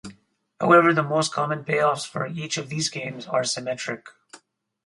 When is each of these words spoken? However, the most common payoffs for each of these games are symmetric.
However, 0.59 0.95
the 0.95 1.03
most 1.03 1.31
common 1.31 1.63
payoffs 1.63 2.07
for 2.07 2.25
each 2.25 2.57
of 2.57 2.69
these 2.69 2.89
games 2.89 3.27
are 3.27 3.43
symmetric. 3.43 4.07